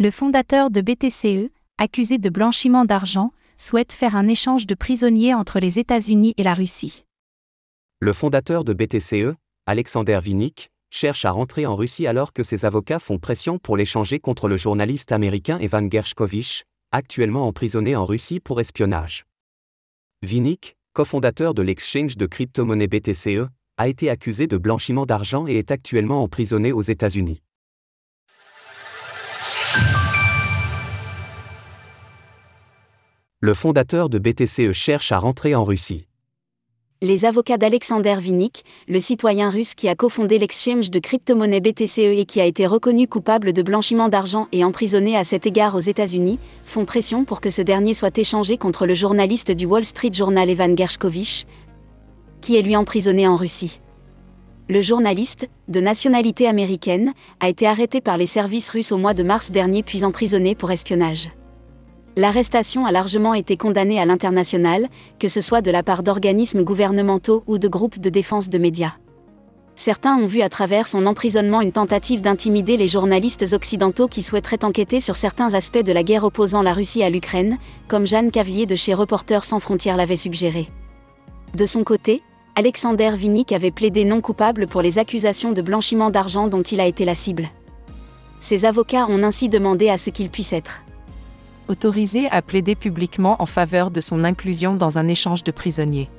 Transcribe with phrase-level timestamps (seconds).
[0.00, 5.58] Le fondateur de BTCE, accusé de blanchiment d'argent, souhaite faire un échange de prisonniers entre
[5.58, 7.04] les États-Unis et la Russie.
[7.98, 9.34] Le fondateur de BTCE,
[9.66, 14.20] Alexander Vinnik, cherche à rentrer en Russie alors que ses avocats font pression pour l'échanger
[14.20, 16.62] contre le journaliste américain Evan Gershkovich,
[16.92, 19.26] actuellement emprisonné en Russie pour espionnage.
[20.22, 25.72] Vinnik, cofondateur de l'exchange de crypto-monnaie BTCE, a été accusé de blanchiment d'argent et est
[25.72, 27.42] actuellement emprisonné aux États-Unis.
[33.40, 36.06] Le fondateur de BTCE cherche à rentrer en Russie
[37.00, 42.24] les avocats d'Alexander Vinnik, le citoyen russe qui a cofondé l'exchange de crypto-monnaie BTCE et
[42.24, 46.40] qui a été reconnu coupable de blanchiment d'argent et emprisonné à cet égard aux États-Unis,
[46.64, 50.50] font pression pour que ce dernier soit échangé contre le journaliste du Wall Street Journal
[50.50, 51.46] Evan Gershkovich,
[52.40, 53.78] qui est lui emprisonné en Russie.
[54.68, 59.22] Le journaliste, de nationalité américaine, a été arrêté par les services russes au mois de
[59.22, 61.30] mars dernier puis emprisonné pour espionnage.
[62.18, 64.88] L'arrestation a largement été condamnée à l'international,
[65.20, 68.94] que ce soit de la part d'organismes gouvernementaux ou de groupes de défense de médias.
[69.76, 74.64] Certains ont vu à travers son emprisonnement une tentative d'intimider les journalistes occidentaux qui souhaiteraient
[74.64, 78.66] enquêter sur certains aspects de la guerre opposant la Russie à l'Ukraine, comme Jeanne Cavelier
[78.66, 80.66] de chez Reporters sans frontières l'avait suggéré.
[81.54, 82.24] De son côté,
[82.56, 86.86] Alexander Vinnik avait plaidé non coupable pour les accusations de blanchiment d'argent dont il a
[86.86, 87.48] été la cible.
[88.40, 90.82] Ses avocats ont ainsi demandé à ce qu'il puisse être
[91.68, 96.10] autorisé à plaider publiquement en faveur de son inclusion dans un échange de prisonniers.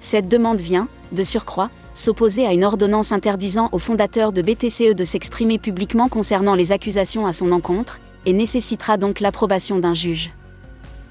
[0.00, 5.04] Cette demande vient, de surcroît, s'opposer à une ordonnance interdisant au fondateur de BTCE de
[5.04, 10.30] s'exprimer publiquement concernant les accusations à son encontre, et nécessitera donc l'approbation d'un juge.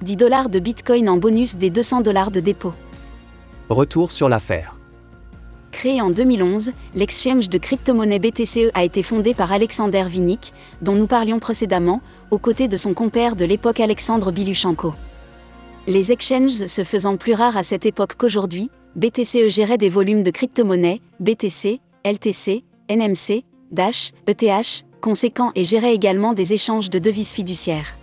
[0.02, 2.74] 10 dollars de Bitcoin en bonus des 200 dollars de dépôt.
[3.70, 4.76] Retour sur l'affaire.
[5.74, 11.08] Créé en 2011, l'exchange de crypto-monnaie BTCE a été fondé par Alexander Vinnik, dont nous
[11.08, 12.00] parlions précédemment,
[12.32, 14.94] aux côtés de son compère de l'époque Alexandre Biluchenko.
[15.88, 20.30] Les exchanges se faisant plus rares à cette époque qu'aujourd'hui, BTCE gérait des volumes de
[20.30, 27.96] crypto-monnaies, BTC, LTC, NMC, Dash, ETH, conséquents et gérait également des échanges de devises fiduciaires.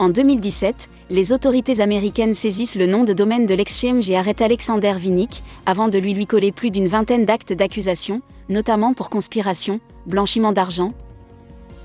[0.00, 4.94] En 2017, les autorités américaines saisissent le nom de domaine de l'exchange et arrêtent Alexander
[4.96, 10.92] Vinnik, avant de lui coller plus d'une vingtaine d'actes d'accusation, notamment pour conspiration, blanchiment d'argent,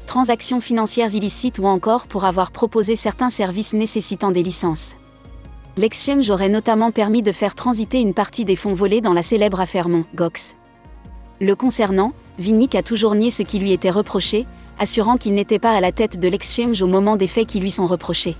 [0.06, 4.96] transactions financières illicites ou encore pour avoir proposé certains services nécessitant des licences.
[5.76, 9.60] L'exchange aurait notamment permis de faire transiter une partie des fonds volés dans la célèbre
[9.60, 10.56] affaire Mon Gox.
[11.42, 14.46] Le concernant, Vinnik a toujours nié ce qui lui était reproché,
[14.78, 17.72] assurant qu'il n'était pas à la tête de l'exchange au moment des faits qui lui
[17.72, 18.36] sont reprochés.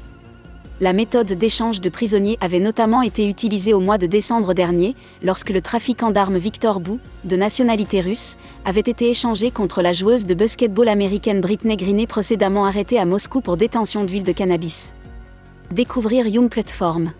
[0.82, 4.94] La méthode d'échange de prisonniers avait notamment été utilisée au mois de décembre dernier,
[5.24, 10.26] lorsque le trafiquant d'armes Victor Bou, de nationalité russe, avait été échangé contre la joueuse
[10.26, 14.92] de basketball américaine Britney Greeney précédemment arrêtée à Moscou pour détention d'huile de cannabis.
[15.72, 17.14] Découvrir Young Platform.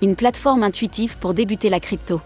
[0.00, 2.22] Une plateforme intuitive pour débuter la crypto.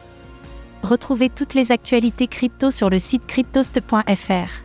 [0.84, 4.64] Retrouvez toutes les actualités crypto sur le site cryptost.fr.